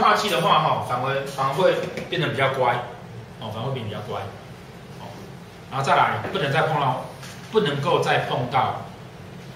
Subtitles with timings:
[0.00, 1.74] 所以他化忌的话哈，反而反而会
[2.08, 2.72] 变得比较乖，
[3.38, 4.22] 哦，反而会变得比较乖，
[4.98, 5.04] 哦，
[5.70, 7.04] 然后再来不能再碰到，
[7.52, 8.80] 不能够再碰到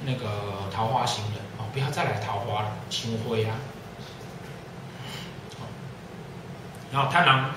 [0.05, 3.57] 那个桃花星人，哦，不要再来桃花了，清灰啊，
[6.93, 7.51] 然后贪狼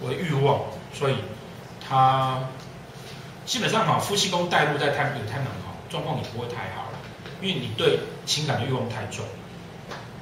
[0.00, 0.60] 为欲望，
[0.94, 1.16] 所以
[1.86, 2.38] 他
[3.44, 6.98] 基本上哈，夫妻宫带入在贪有贪狼哈，状况也不会太好了，
[7.42, 9.22] 因为你对情感的欲望太重，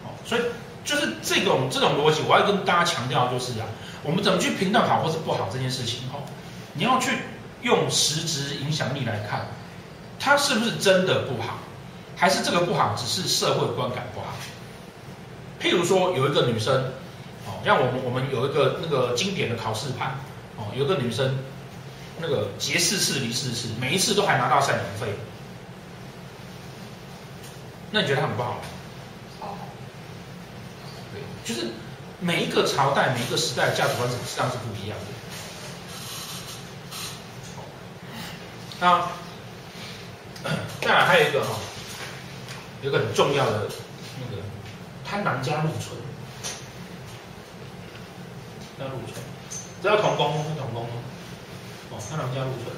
[0.04, 0.42] 哦，所以。
[0.86, 3.66] 就是这种这种逻辑，我要跟大家强调，就是啊，
[4.04, 6.22] 我们怎么去评断好或是不好这件事情哦，
[6.74, 7.10] 你要去
[7.62, 9.48] 用实质影响力来看，
[10.20, 11.58] 它是不是真的不好，
[12.16, 14.26] 还是这个不好只是社会观感不好？
[15.60, 16.72] 譬如说有一个女生，
[17.46, 20.14] 哦，像我们我们有一个那个经典的考试盘，
[20.56, 21.36] 哦，有个女生，
[22.20, 25.08] 那个结四次离四次，每一次都还拿到赡养费，
[27.90, 28.60] 那你觉得她很不好？
[31.46, 31.68] 就是
[32.18, 35.04] 每一个朝代、每一个时代的价值观实际上是不一样的。
[38.80, 39.08] 那
[40.82, 41.54] 再来还有一个哈，
[42.82, 43.68] 有一个很重要的
[44.18, 44.42] 那个
[45.04, 45.96] 贪婪加禄存，
[48.76, 49.24] 加禄存，
[49.80, 50.88] 这叫同宫，同宫
[51.90, 52.74] 哦，贪婪加禄存，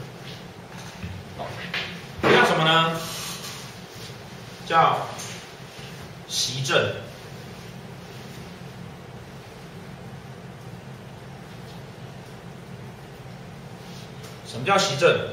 [1.39, 1.47] 哦，
[2.23, 3.01] 叫什么呢？
[4.67, 5.09] 叫
[6.29, 6.95] 习政。
[14.47, 15.31] 什么叫袭震？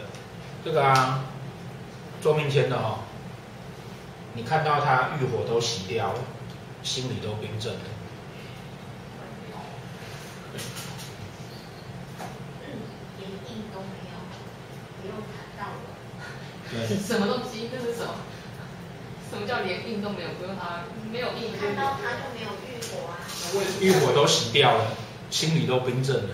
[0.64, 1.26] 这个啊，
[2.22, 3.00] 做命签的哦，
[4.34, 6.20] 你看到他欲火都熄掉了，
[6.82, 7.80] 心里都冰镇了。
[13.20, 14.16] 连印都没有，
[15.02, 15.76] 不用谈到。
[17.06, 17.70] 什么东西？
[17.70, 18.16] 这是什么？
[19.30, 20.30] 什么叫连印都没有？
[20.40, 21.52] 不用他，没有印。
[21.60, 23.20] 看到他就没有欲火啊。
[23.82, 24.94] 欲火都熄掉了，
[25.30, 26.30] 心里都冰镇了。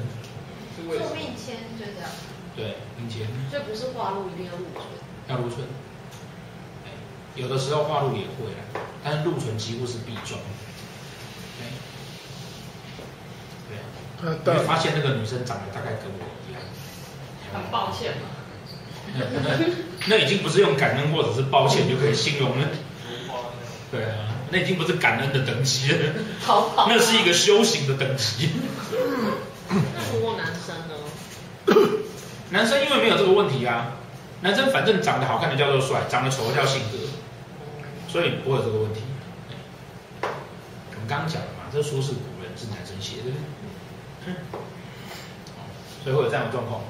[0.77, 2.09] 做命签就这样。
[2.55, 4.83] 对，并且，所以不是化禄一定要禄存，
[5.27, 5.65] 要禄存。
[7.35, 10.37] 有的时候化禄也会啊，但是禄存几乎是必中。
[14.21, 16.19] 对啊，你会发现那个女生长得大概跟我
[16.49, 16.61] 一样。
[17.53, 18.27] 很抱歉嘛。
[19.15, 19.65] 那那
[20.07, 22.67] 那已经不是用感恩或者是抱歉就可以形容了。
[23.89, 26.13] 对啊，那已经不是感恩的等级了。
[26.41, 26.87] 好好。
[26.89, 28.49] 那是一个修行的等级。
[29.69, 30.93] 那如果男生呢？
[32.51, 33.93] 男生因为没有这个问题啊，
[34.41, 36.97] 男生反正长得好看的叫做帅，长得丑的叫性格，
[38.09, 38.99] 所以不会有这个问题。
[40.21, 43.31] 我们刚刚讲了嘛，这书是古人是男生写的，
[44.27, 44.35] 嗯，
[46.03, 46.81] 所以会有这样的状况。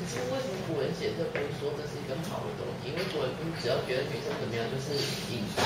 [0.00, 2.88] 可是为什么古人写这不是说这是一个好的东西？
[2.88, 4.96] 因为古人不是只要觉得女生怎么样就是
[5.30, 5.62] 淫荡，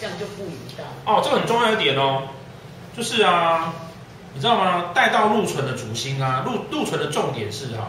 [0.00, 0.84] 这样就不淫荡。
[1.06, 2.26] 哦，这个很重要一点哦，
[2.96, 3.72] 就是啊。
[4.34, 4.86] 你知道吗？
[4.92, 7.88] 带到禄存的主星啊，禄禄存的重点是哈、啊，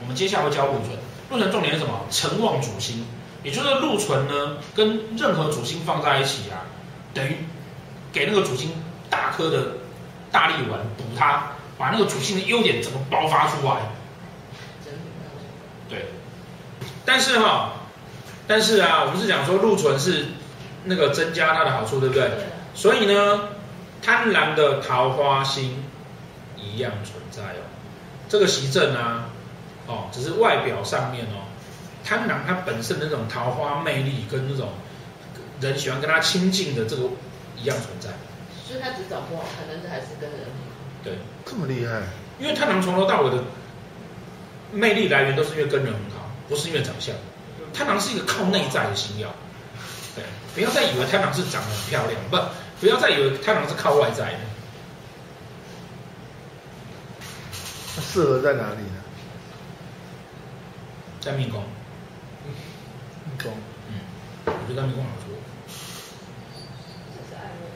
[0.00, 0.96] 我们接下来会教禄存。
[1.28, 2.00] 禄存重点是什么？
[2.10, 3.04] 承旺主星，
[3.42, 6.64] 也就是禄存呢，跟任何主星放在一起啊，
[7.12, 7.36] 等于
[8.10, 8.70] 给那个主星
[9.10, 9.72] 大颗的
[10.30, 13.82] 大力丸补它，把那个主星的优点整个爆发出来。
[15.90, 16.06] 对。
[17.04, 17.72] 但是哈、啊，
[18.46, 20.28] 但是啊，我们是讲说禄存是
[20.84, 22.30] 那个增加它的好处，对不对？
[22.74, 23.40] 所以呢。
[24.02, 25.84] 贪婪的桃花心
[26.56, 27.62] 一样存在哦，
[28.28, 29.30] 这个习症啊，
[29.86, 31.46] 哦，只是外表上面哦，
[32.04, 34.70] 贪婪它本身的那种桃花魅力跟那种
[35.60, 37.04] 人喜欢跟他亲近的这个
[37.56, 38.10] 一样存在。
[38.66, 40.40] 所以他只找不好看，但是还是跟人
[41.04, 42.02] 对，这么厉害。
[42.40, 43.44] 因为贪狼从头到尾的
[44.72, 47.14] 魅力来源都是因为跟人很好，不是因为长相。
[47.72, 49.28] 贪狼是一个靠内在的星耀，
[50.16, 52.36] 对，不要再以为贪狼是长得很漂亮，不。
[52.82, 54.40] 不要再以为贪狼是靠外在的，
[57.94, 58.98] 它适合在哪里呢？
[61.20, 61.62] 在命宫。
[62.42, 63.54] 命宫。
[63.86, 64.02] 嗯，
[64.46, 65.30] 我觉得在命宫好说。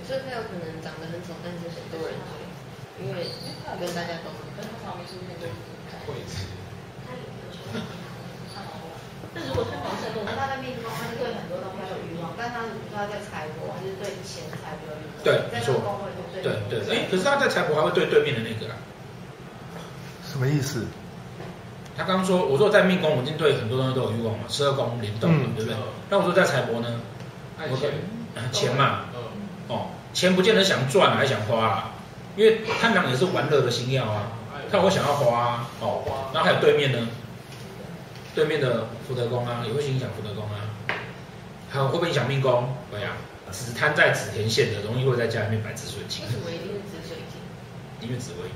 [0.02, 2.18] 所以他有可能长得很丑，但是很多人
[2.98, 3.30] 追，因为
[3.78, 6.18] 跟大家都跟他旁边出现就会
[9.34, 11.25] 那如果是黄色，那他在命宫，他是对很多东西有欲望，
[12.96, 15.04] 但他在财帛，还是对钱财比较有。
[15.22, 16.00] 对，没错。
[16.42, 18.76] 对对，哎，可是他在财帛还会对对面的那个啊？
[20.26, 20.86] 什么意思？
[21.94, 25.76] 他刚刚说，我说在命宫，我已经对很多东西都有欲望嘛，十二宫联动，嗯、对不对？
[26.08, 27.00] 那我说在财帛呢？
[27.58, 27.92] 爱钱，
[28.52, 29.00] 钱嘛，
[29.68, 31.90] 哦，钱不见得想赚还想花啊，
[32.36, 34.32] 因为贪狼也是玩乐的星曜啊，
[34.70, 36.02] 他会想要花啊，哦，
[36.32, 37.08] 然后还有对面呢？
[38.34, 40.64] 对面的福德宫啊，也会影响福德宫啊。
[41.70, 42.74] 还有会不会影响命宫？
[42.90, 43.12] 会啊，
[43.50, 46.24] 紫摊在紫田线的，容易会在家里面摆紫水晶。
[46.24, 48.08] 为什么一定是紫水晶？
[48.08, 48.50] 因为紫薇。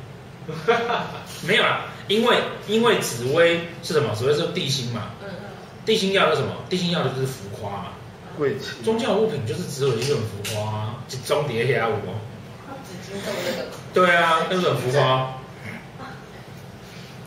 [1.46, 4.14] 没有啦，因为因为紫薇是什么？
[4.14, 5.10] 紫薇是地心嘛。
[5.22, 5.28] 嗯。
[5.84, 6.54] 地心要的是什么？
[6.68, 7.86] 地心要的就是浮夸嘛。
[8.36, 8.82] 贵气。
[8.84, 11.94] 宗教物品就是紫水晶就很浮夸啊，集中叠下五。
[12.84, 13.68] 紫金豆那个。
[13.92, 15.34] 对啊，那个很浮夸。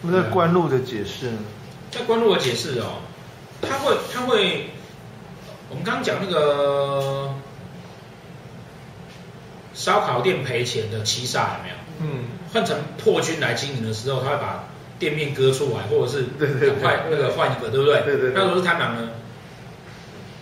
[0.02, 1.38] 那官路的解释呢？
[1.92, 3.00] 在官路的解释哦，
[3.62, 4.72] 他会他会，
[5.70, 7.34] 我们刚刚讲那个
[9.74, 11.76] 烧烤店赔钱的七煞有没有？
[12.02, 12.26] 嗯。
[12.54, 14.66] 换成破军来经营的时候，他会把
[15.00, 18.02] 店面割出来，或者是赶快那个换一个，对不对？
[18.04, 18.32] 对对，对。
[18.36, 19.10] 那如果是贪狼呢？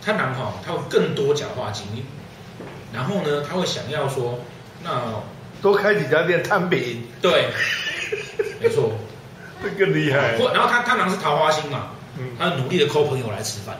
[0.04, 2.04] 贪狼哈，他会更多角化经营，
[2.92, 4.40] 然后呢，他会想要说，
[4.84, 5.24] 那
[5.62, 7.04] 多开几家店摊平。
[7.22, 7.50] 对，
[8.60, 8.92] 没错。
[9.64, 10.38] 这 更厉害。
[10.38, 13.80] 或然后他贪狼是桃花心嘛，嗯，他努力的抠朋友来吃饭。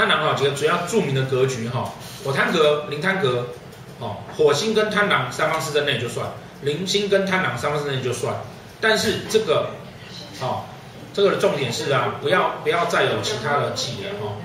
[0.00, 1.92] 贪狼哈，几个主要著名的格局哈，
[2.24, 3.48] 火贪格、灵贪格，
[3.98, 6.26] 哦，火星跟贪狼三方四正内就算，
[6.62, 8.34] 零星跟贪狼三方四正内就算，
[8.80, 9.68] 但是这个，
[10.40, 10.64] 哦，
[11.12, 14.36] 这个的重点是啊，不要不要再有其他的忌了哈，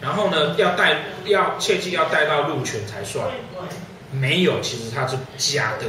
[0.00, 3.28] 然后呢，要带要切记要带到禄权才算，
[4.10, 5.86] 没有其实它是假的，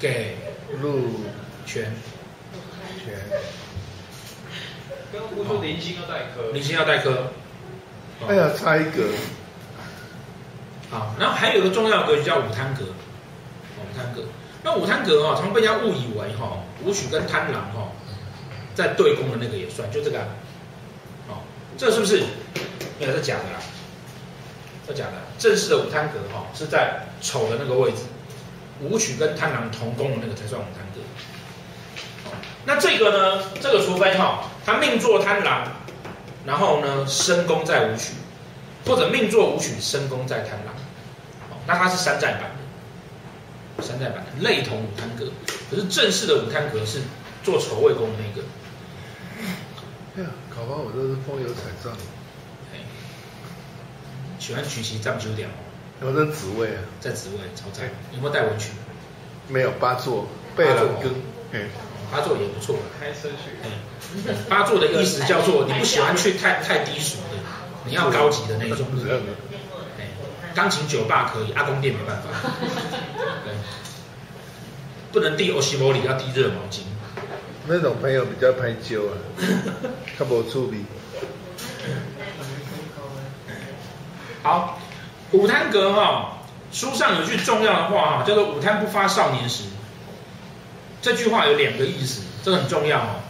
[0.00, 0.36] 给
[0.80, 1.20] 禄
[1.64, 1.94] 权。
[5.12, 7.32] 跟我说零星要带科，零星要带科。
[8.28, 9.02] 哎呀，差一格。
[10.90, 12.84] 好，然后还有一个重要格局叫武贪格。
[12.84, 14.22] 五贪格，
[14.62, 17.88] 那武贪格哈，常被人家误以为哈，武曲跟贪狼哈，
[18.74, 20.18] 在对宫的那个也算，就这个。
[21.28, 21.42] 哦，
[21.76, 22.22] 这是不是？
[22.98, 23.58] 那是假的啦，
[24.86, 25.12] 是假的。
[25.38, 28.02] 正式的武贪格哈，是在丑的那个位置，
[28.80, 31.00] 武曲跟贪狼同宫的那个才算武贪格。
[32.64, 33.42] 那这个呢？
[33.60, 35.66] 这个除非哈，他命坐贪狼，
[36.44, 38.14] 然后呢，申宫在武曲，
[38.86, 40.74] 或者命作武曲，申宫在贪狼，
[41.66, 42.50] 那它是山寨版
[43.76, 45.30] 的，山寨版的类同武贪格，
[45.70, 47.00] 可是正式的武贪格是
[47.44, 48.46] 做丑未宫的那个。
[50.16, 51.96] 哎呀，考完我都是风流彩账。
[54.38, 55.52] 喜欢曲奇藏九点哦。
[56.00, 57.88] 我在紫位啊，在紫位超赞。
[58.10, 58.70] 有没有带文曲？
[59.46, 61.14] 没有，八座背了根。
[62.12, 63.56] 八座也不错，开车去。
[64.26, 67.38] 嗯，八座的意思叫做你不喜欢去太太低俗的，
[67.86, 68.86] 你要高级的那种。
[69.98, 70.08] 哎，
[70.54, 72.28] 钢琴酒吧可以，阿公店没办法。
[73.46, 73.54] 对，
[75.10, 76.80] 不能递欧西莫里，要递热毛巾。
[77.66, 79.16] 那种朋友比较排旧啊，
[80.18, 80.84] 他不出力。
[84.42, 84.78] 好，
[85.30, 86.42] 武贪格哈，
[86.72, 89.62] 书上有句重要的话哈，叫做“武贪不发少年时”。
[91.02, 93.20] 这句话有两个意思，这个很重要哦。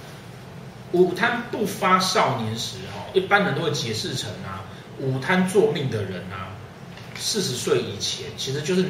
[0.92, 4.62] 午贪不发少年时，哈，一般人都会解释成啊，
[5.00, 6.52] 午贪坐命的人啊，
[7.16, 8.84] 四十岁以前，其实就是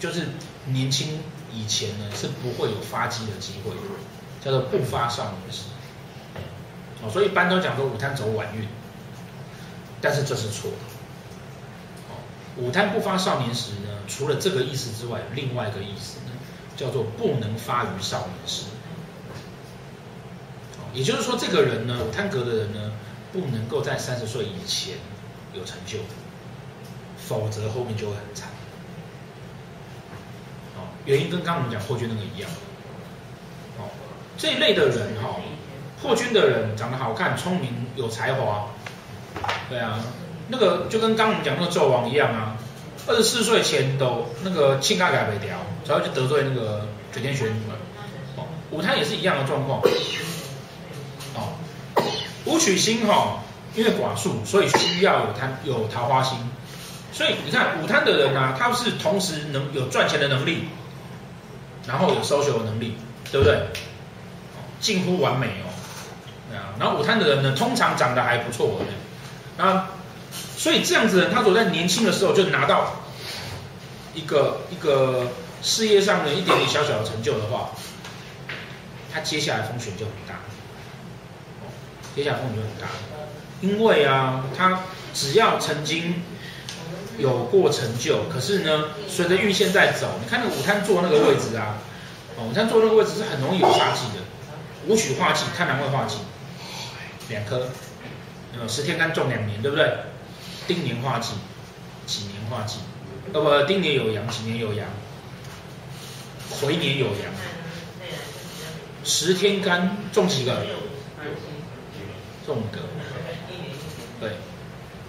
[0.00, 0.28] 就是
[0.64, 1.20] 年轻
[1.52, 3.72] 以前呢，是不会有发迹的机会，
[4.42, 5.64] 叫做不发少年时。
[7.02, 8.66] 哦，所以一般都讲说午贪走晚运，
[10.00, 10.76] 但是这是错的。
[12.08, 12.16] 哦，
[12.56, 16.32] 午贪不发少年时呢，除了这个意思之外，有另外一个意思呢。
[16.76, 18.64] 叫做不能发于少年时，
[20.92, 22.92] 也就是说，这个人呢，贪格的人呢，
[23.32, 24.96] 不能够在三十岁以前
[25.52, 25.98] 有成就，
[27.16, 28.48] 否则后面就会很惨。
[30.76, 32.50] 哦，原因跟刚刚我们讲破军那个一样。
[33.78, 33.88] 哦，
[34.36, 35.36] 这一类的人哈，
[36.00, 38.70] 破军的人长得好看、聪明、有才华，
[39.68, 40.00] 对啊，
[40.48, 42.56] 那个就跟刚刚我们讲那个纣王一样啊。
[43.06, 47.76] 二十四岁前都那个性格改不掉，才会去得罪那个九天玄女了。
[48.36, 49.80] 哦，武贪也是一样的状况。
[51.34, 51.54] 哦，
[52.44, 53.42] 武曲星哈、
[53.74, 56.38] 因为寡数，所以需要有贪有桃花星。
[57.12, 60.64] 所以你看武贪的人啊，他是同时能有赚钱的能力，
[61.86, 62.96] 然后有收钱的能力，
[63.30, 63.66] 对不对？
[64.80, 65.68] 近乎完美哦。
[66.48, 69.64] 对啊，然后武贪的人呢，通常长得还不错的。
[70.56, 73.02] 所以这样子的人，他所在年轻的时候就拿到
[74.14, 75.28] 一个一个
[75.62, 77.70] 事业上的一点点小小的成就的话，
[79.12, 80.40] 他接下来风险就很大。
[82.14, 82.88] 接下来风险就很大，
[83.62, 84.80] 因为啊，他
[85.14, 86.22] 只要曾经
[87.16, 91.78] 有过成就，可是呢，随着运线在走，你看那个武贪坐那个位置啊，
[92.38, 94.22] 午餐坐那个位置是很容易有杀气的，
[94.86, 96.16] 武曲化忌，贪狼会化忌，
[97.30, 97.68] 两颗，
[98.60, 99.90] 呃，十天干重两年，对不对？
[100.72, 101.34] 丁年化忌，
[102.06, 102.78] 己年化忌，
[103.34, 104.88] 呃不，丁年有阳，己年有阳，
[106.48, 107.30] 回年有阳，
[109.04, 110.64] 十天干中几个？
[112.46, 112.78] 中五个。
[114.18, 114.30] 对，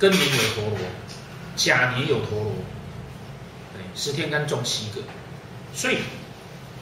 [0.02, 0.80] 庚年有陀罗，
[1.56, 2.52] 甲年有陀螺，
[3.72, 5.02] 对，十天干中七个，
[5.74, 6.00] 所以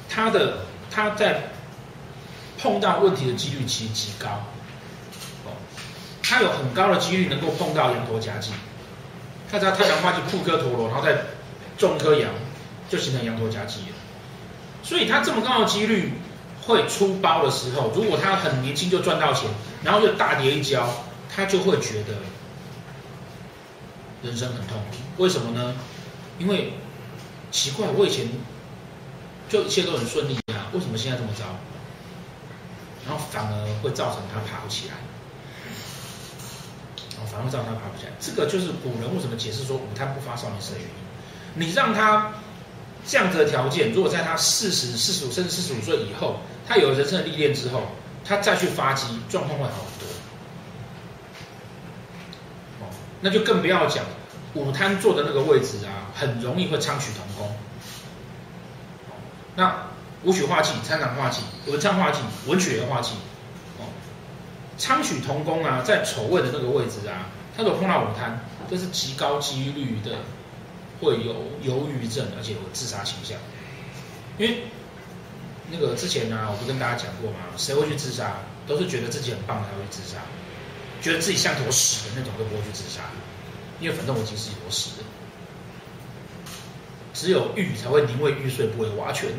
[0.10, 1.52] 他的他在
[2.58, 4.28] 碰到问题的几率其实极高，
[5.46, 5.54] 哦，
[6.24, 8.52] 他有很高的几率能够碰到羊陀夹击，
[9.52, 11.18] 他只要太阳化忌破科陀螺，然后再
[11.78, 12.32] 种颗羊，
[12.90, 13.96] 就形成羊驼夹击了，
[14.82, 16.14] 所以他这么高的几率
[16.66, 19.50] 会出包的时候，如果他很年轻就赚到钱，
[19.84, 20.88] 然后就大跌一跤，
[21.36, 22.16] 他就会觉得。
[24.24, 25.74] 人生很痛苦，为什么呢？
[26.38, 26.74] 因为
[27.50, 28.30] 奇怪，我以前
[29.50, 31.44] 就一切都很顺利啊，为什么现在这么糟？
[33.04, 34.94] 然后反而会造成他爬不起来，
[37.32, 38.12] 反而会造成他爬不起来。
[38.20, 40.94] 这个就是古人为什么解释说五贪不发少年时的原因。
[41.54, 42.34] 你让他
[43.08, 47.84] 这样子的条件，如果在他四十、四十五甚至四十五岁以后，他有人生的历练之后，
[48.26, 50.08] 他再去发迹，状况会好很多。
[53.22, 54.04] 那就更不要讲，
[54.54, 57.56] 五贪坐的那个位置啊，很容易会昌曲同工。
[59.56, 59.88] 那
[60.24, 63.14] 武曲化忌、贪狼化忌、文昌化忌、文曲也化忌。
[64.82, 70.18] 昌曲同宫啊，在丑位的那个位置啊，他如果碰到午贪，这是极高几率的
[71.00, 73.38] 会有忧郁症，而且有自杀倾向。
[74.40, 74.64] 因为
[75.70, 77.38] 那个之前呢、啊，我不跟大家讲过吗？
[77.58, 78.38] 谁会去自杀？
[78.66, 80.18] 都是觉得自己很棒才会自杀。
[81.00, 83.02] 觉得自己像坨屎的那种都不会去自杀，
[83.80, 85.06] 因为反正我已经是一坨屎了。
[87.14, 89.30] 只有玉才会宁为玉碎不为瓦全，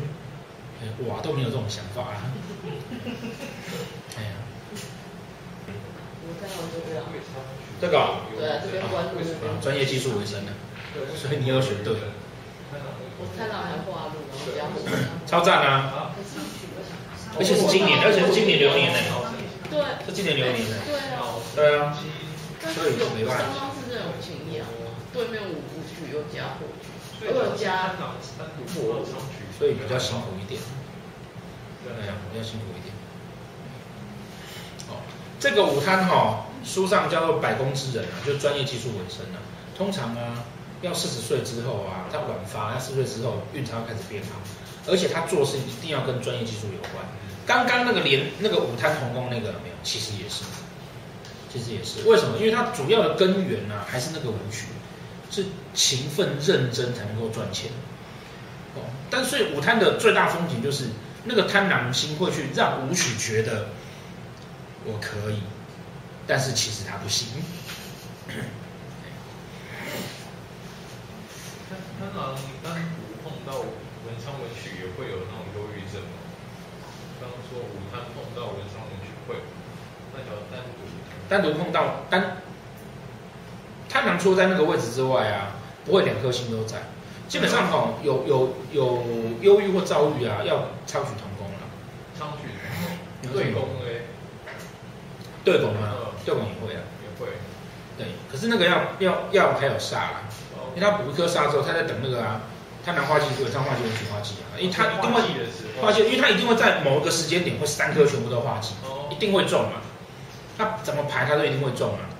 [1.05, 2.31] 瓦都没有这种想法啊。
[4.15, 4.29] 哎呀，
[6.23, 6.47] 这
[6.93, 7.03] 个，
[7.81, 10.51] 这个、哦，对啊，这边关注这边，专业技术为生的，
[11.15, 11.95] 所以你要选对。
[13.19, 14.25] 我看到还画路，
[14.57, 16.11] 然后标超赞啊！
[17.37, 18.99] 而且是今年，而且是今年流年呢。
[19.69, 20.75] 对，是今年流年的。
[20.85, 21.21] 对啊。
[21.55, 21.97] 对啊。
[22.73, 23.43] 所以就没办法。
[23.43, 24.65] 双方是这种情谊啊，
[25.13, 26.89] 对面五五曲又加火局，
[27.27, 28.17] 又加火，
[29.57, 30.61] 所以比较辛苦一点。
[31.83, 32.89] 对啊，比较辛苦一点。
[35.43, 39.43] 这个午贪哈，书上叫做百工之人啊，就专业技术为生啊。
[39.77, 40.41] 通常啊，
[40.81, 44.39] 要四十岁之后啊，他晚发，要四十岁之后运才会开始变好，
[44.89, 47.03] 而且他做事一定要跟专业技术有关。
[47.45, 49.75] 刚刚那个连那个午贪同工那个没有？
[49.83, 50.45] 其实也是，
[51.51, 52.07] 其实也是。
[52.07, 52.37] 为什么？
[52.37, 54.67] 因为他主要的根源呢、啊，还是那个武曲，
[55.29, 57.69] 是勤奋认真才能够赚钱。
[58.75, 60.85] 哦，但所以午贪的最大风险就是
[61.25, 63.67] 那个贪婪心会去让武曲觉得
[64.85, 65.41] 我可以，
[66.27, 67.27] 但是其实他不行。
[71.99, 76.19] 贪狼单独碰到文昌文曲也会有那种忧郁症吗？
[77.21, 79.35] 刚刚说午贪碰到文昌文曲会，
[80.13, 80.83] 那叫单独
[81.29, 82.37] 单独碰到单，
[83.87, 86.83] 贪狼除了在那个位置之外啊，不会两颗星都在。
[87.29, 89.03] 基本上哦，有有有
[89.41, 91.59] 忧郁或躁郁啊，要昌曲同工了。
[92.19, 92.49] 昌曲
[93.31, 93.53] 对？
[95.43, 95.93] 对宫吗？
[96.25, 96.81] 对宫也会啊。
[97.03, 97.31] 也会。
[97.97, 100.23] 对，可是那个要要要还有煞啦，
[100.75, 102.41] 因为他补一颗煞之后，他在等那个啊。
[102.83, 105.21] 贪狼化忌或者贪化忌文曲化忌啊，因为他一定会
[105.79, 108.75] 化忌，因为他一定会在某一个时间点会三颗全部都化忌，
[109.09, 109.79] 一定会中嘛。
[110.57, 112.11] 他怎么排他都一定会中啊。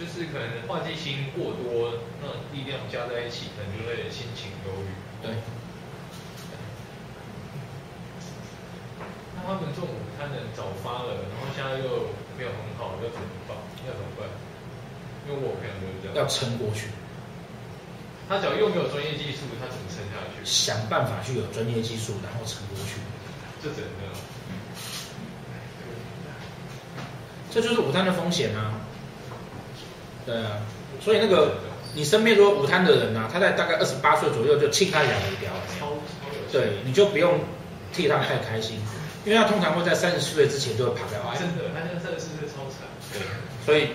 [0.00, 4.88] 就是可能化忌星过多，那力量加在一起，可能就会心情忧郁。
[5.20, 5.36] 对。
[9.36, 12.08] 那他们这种他能早发了，然后现在又
[12.40, 13.52] 没有很好，要怎么办？
[13.84, 14.24] 要怎么办？
[15.28, 16.16] 因为我朋友就是这样。
[16.16, 16.88] 要撑过去。
[18.26, 20.40] 他只要又没有专业技术，他怎么撑下去？
[20.42, 22.96] 想办法去有专业技术，然后撑过去。
[23.62, 24.16] 这真的。
[27.52, 28.80] 这就是午餐的风险啊。
[30.24, 30.62] 对啊，
[31.02, 31.58] 所以那个
[31.94, 35.96] 你身边如果午餐的人啊，他在大概二十八岁左右就弃他两条条，超超
[36.50, 37.40] 对，你就不用
[37.92, 38.78] 替他太开心，
[39.24, 41.20] 因为他通常会在三十四岁之前就会爬掉。
[41.38, 42.88] 真的，他那个三十四岁超长。
[43.12, 43.22] 对，
[43.64, 43.90] 所以。